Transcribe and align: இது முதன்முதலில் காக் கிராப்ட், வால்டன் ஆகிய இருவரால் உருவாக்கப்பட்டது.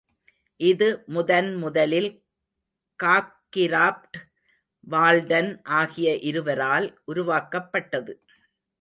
இது 0.59 0.87
முதன்முதலில் 1.07 2.09
காக் 2.99 3.37
கிராப்ட், 3.57 4.19
வால்டன் 4.87 5.51
ஆகிய 5.77 6.17
இருவரால் 6.21 6.89
உருவாக்கப்பட்டது. 7.05 8.15